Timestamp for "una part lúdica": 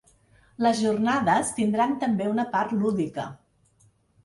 2.33-3.29